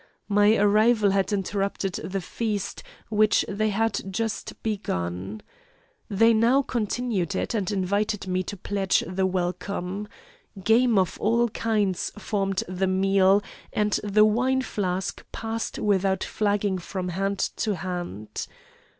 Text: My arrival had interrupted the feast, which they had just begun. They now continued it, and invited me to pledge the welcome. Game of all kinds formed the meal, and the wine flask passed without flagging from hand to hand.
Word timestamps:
My 0.29 0.57
arrival 0.57 1.11
had 1.11 1.31
interrupted 1.31 1.93
the 2.03 2.21
feast, 2.21 2.81
which 3.09 3.45
they 3.47 3.69
had 3.69 4.01
just 4.11 4.55
begun. 4.63 5.43
They 6.09 6.33
now 6.33 6.63
continued 6.63 7.35
it, 7.35 7.53
and 7.53 7.69
invited 7.69 8.25
me 8.25 8.41
to 8.45 8.57
pledge 8.57 9.03
the 9.05 9.27
welcome. 9.27 10.07
Game 10.63 10.97
of 10.97 11.19
all 11.19 11.49
kinds 11.49 12.11
formed 12.17 12.63
the 12.67 12.87
meal, 12.87 13.43
and 13.71 13.99
the 14.03 14.25
wine 14.25 14.63
flask 14.63 15.23
passed 15.31 15.77
without 15.77 16.23
flagging 16.23 16.79
from 16.79 17.09
hand 17.09 17.37
to 17.57 17.75
hand. 17.75 18.47